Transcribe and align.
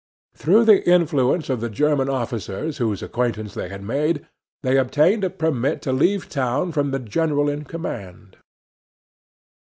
Through 0.33 0.65
the 0.65 0.83
influence 0.89 1.47
of 1.47 1.61
the 1.61 1.69
German 1.69 2.09
officers 2.09 2.77
whose 2.79 3.03
acquaintance 3.03 3.53
they 3.53 3.69
had 3.69 3.83
made, 3.83 4.25
they 4.63 4.79
obtained 4.79 5.23
a 5.23 5.29
permit 5.29 5.79
to 5.83 5.93
leave 5.93 6.27
town 6.27 6.71
from 6.71 6.89
the 6.89 6.97
general 6.97 7.47
in 7.47 7.65
command. 7.65 8.37